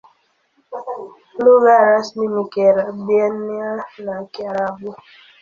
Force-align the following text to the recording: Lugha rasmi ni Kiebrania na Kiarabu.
Lugha 1.43 1.77
rasmi 1.89 2.25
ni 2.33 2.43
Kiebrania 2.51 3.69
na 4.05 4.15
Kiarabu. 4.31 4.91